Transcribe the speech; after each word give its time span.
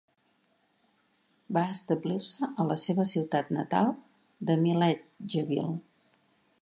Va 1.57 1.63
establir-se 1.73 2.49
a 2.63 2.67
la 2.69 2.77
seva 2.85 3.07
ciutat 3.11 3.53
natal 3.59 3.93
de 4.51 4.57
Milledgeville. 4.65 5.71